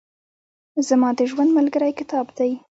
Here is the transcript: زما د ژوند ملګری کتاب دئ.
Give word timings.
زما 0.87 1.09
د 1.17 1.19
ژوند 1.31 1.49
ملګری 1.57 1.91
کتاب 1.99 2.25
دئ. 2.37 2.51